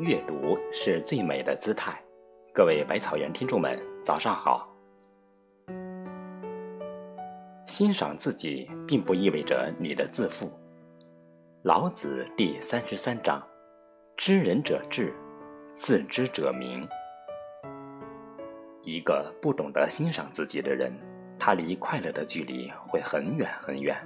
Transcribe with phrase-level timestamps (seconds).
[0.00, 2.00] 阅读是最美的姿态。
[2.54, 4.72] 各位百草园听众们，早上好。
[7.66, 10.48] 欣赏自己，并不意味着你的自负。
[11.64, 13.44] 老子第三十三章：
[14.16, 15.12] 知人者智，
[15.74, 16.86] 自知者明。
[18.84, 20.92] 一个不懂得欣赏自己的人，
[21.40, 23.96] 他离快乐的距离会很远很远。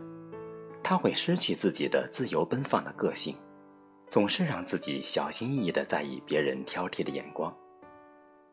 [0.82, 3.36] 他会失去自己的自由奔放的个性，
[4.12, 7.50] 总是让自己小心翼翼地在意别人挑剔的眼光，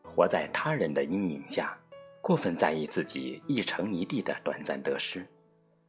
[0.02, 1.78] 活在他人的阴影下，
[2.22, 5.28] 过分在意自己一成一地的短暂得失，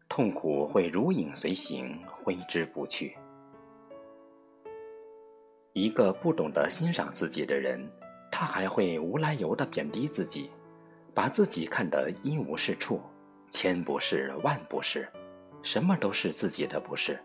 [0.09, 3.17] 痛苦会如影随形，挥之不去。
[5.73, 7.89] 一个不懂得欣赏自己的人，
[8.29, 10.51] 他还会无来由地贬低自己，
[11.15, 13.01] 把自己看得一无是处，
[13.49, 15.09] 千不是万不是。
[15.63, 17.17] 什么都是自己的不是，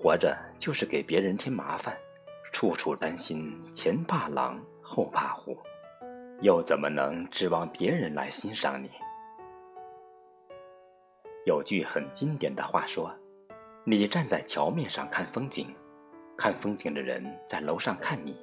[0.00, 1.98] 活着就是给别人添麻烦，
[2.52, 5.58] 处处担心前怕狼后怕虎，
[6.40, 8.88] 又怎么能指望别人来欣赏你？
[11.46, 13.12] 有句很经典的话说
[13.82, 15.74] ：“你站在桥面上看风景，
[16.36, 18.36] 看风景的人在楼上看你。”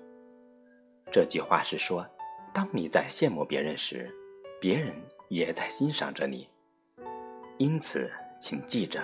[1.09, 2.05] 这句话是说，
[2.53, 4.13] 当你在羡慕别人时，
[4.59, 4.93] 别人
[5.29, 6.49] 也在欣赏着你，
[7.57, 8.11] 因此。
[8.37, 9.01] 请记着，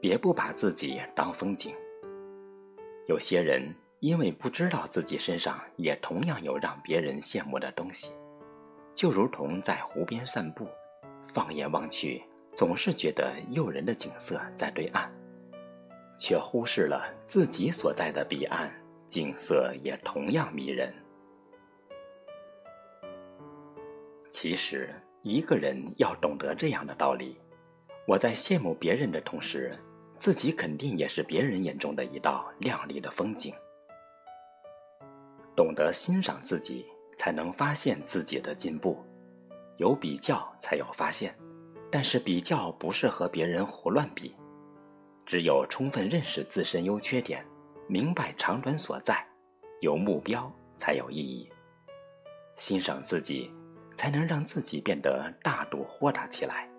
[0.00, 1.72] 别不把自己当风景。
[3.06, 8.12] 有些人因为不知道自己身上也同样有让别人羡慕的东西，
[8.94, 10.68] 就如同在湖边散步，
[11.22, 12.22] 放眼望去，
[12.54, 15.10] 总是觉得诱人的景色在对岸，
[16.18, 18.72] 却忽视了自己所在的彼岸
[19.08, 20.92] 景色也同样迷人。
[24.30, 27.36] 其实，一个人要懂得这样的道理。
[28.06, 29.78] 我在羡慕别人的同时，
[30.22, 33.52] 自己肯定也是别人眼中的一道亮丽的风景。
[35.56, 36.86] 懂得欣赏自己，
[37.18, 39.04] 才能发现自己的进步。
[39.78, 41.36] 有比较，才有发现。
[41.90, 44.32] 但是比较不是和别人胡乱比，
[45.26, 47.44] 只有充分认识自身优缺点，
[47.88, 49.26] 明白长短所在，
[49.80, 51.50] 有目标才有意义。
[52.54, 53.52] 欣赏自己，
[53.96, 56.70] 才能让自己变得大度豁达起来。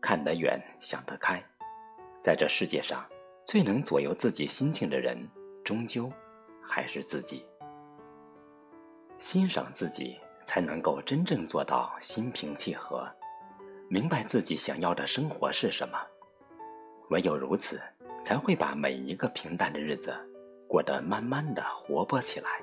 [0.00, 1.40] 看得远，想得开，
[2.22, 3.04] 在这世界上，
[3.44, 5.28] 最能左右自己心情的人，
[5.64, 6.08] 终究
[6.62, 7.44] 还是自己。
[9.18, 10.16] 欣赏自己，
[10.46, 13.10] 才能够真正做到心平气和，
[13.88, 15.98] 明白自己想要的生活是什么。
[17.10, 17.80] 唯有如此，
[18.24, 20.14] 才会把每一个平淡的日子
[20.68, 22.60] 过得慢慢的活泼起来，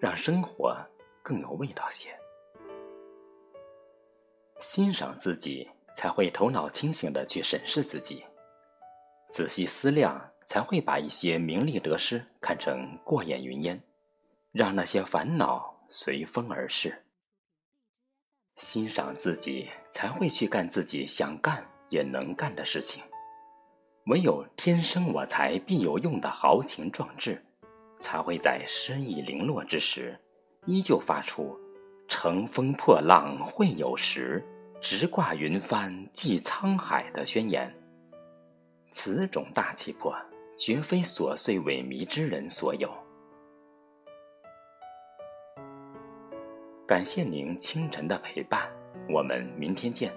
[0.00, 0.74] 让生活
[1.22, 2.08] 更有味道些。
[4.58, 5.68] 欣赏自己。
[5.94, 8.24] 才会头脑清醒的去审视自己，
[9.32, 13.82] 仔细思量，才会把一些名利得失看成过眼云烟，
[14.52, 17.02] 让那些烦恼随风而逝。
[18.56, 23.02] 欣赏自己，才会去干自己想干也能干的事情。
[24.04, 27.42] 唯有天生我材必有用的豪情壮志，
[27.98, 30.20] 才会在失意零落之时，
[30.66, 31.58] 依旧发出
[32.06, 34.46] “乘风破浪会有时”。
[34.82, 37.72] 直挂云帆济沧海的宣言，
[38.92, 40.14] 此种大气魄，
[40.56, 42.92] 绝非琐碎萎靡之人所有。
[46.86, 48.70] 感谢您清晨的陪伴，
[49.08, 50.12] 我们明天见。